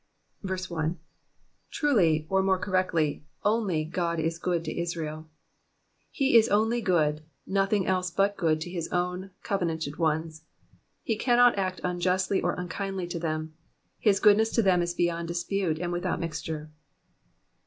1. 0.41 0.49
^^ 0.57 0.95
Truly, 1.69 2.21
^^ 2.21 2.25
or, 2.27 2.41
more 2.41 2.57
correctly, 2.57 3.23
only, 3.43 3.85
*^0od 3.87 4.17
is 4.17 4.39
good 4.39 4.63
to 4.65 4.75
Israel.^^ 4.75 5.27
He 6.09 6.35
is 6.35 6.49
only 6.49 6.81
good, 6.81 7.21
nothing 7.45 7.85
else 7.85 8.09
but 8.09 8.35
good 8.35 8.59
to 8.61 8.71
his 8.71 8.87
own 8.87 9.29
covenanted 9.43 9.97
ones. 9.99 10.41
He 11.03 11.15
cannot 11.15 11.55
act 11.59 11.81
un 11.83 11.99
justly, 11.99 12.41
or 12.41 12.55
unkindly 12.55 13.05
to 13.09 13.19
them; 13.19 13.53
his 13.99 14.19
goodness 14.19 14.49
to 14.53 14.63
them 14.63 14.81
is 14.81 14.95
beyond 14.95 15.27
dispute, 15.27 15.77
and 15.77 15.91
without 15.91 16.19
mixture. 16.19 16.71